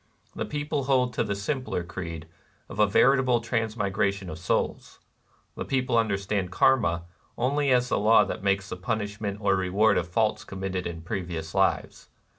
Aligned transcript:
The 0.35 0.45
people 0.45 0.85
hold 0.85 1.13
to 1.13 1.23
the 1.23 1.35
simpler 1.35 1.83
creed 1.83 2.27
of 2.69 2.79
a 2.79 2.87
veritable 2.87 3.39
transmigration 3.39 4.31
of 4.31 4.39
souls. 4.39 4.97
The 5.53 5.63
people 5.63 5.95
understand 5.95 6.49
Karma 6.51 7.03
only 7.37 7.69
as 7.69 7.89
the 7.89 7.99
law 7.99 8.23
that 8.25 8.41
makes 8.41 8.69
the 8.69 8.77
punishment 8.77 9.37
or 9.41 9.55
reward 9.55 9.99
of 9.99 10.07
faults 10.07 10.43
committed 10.43 10.87
in 10.87 11.03
previous 11.03 11.53
lives. 11.53 12.09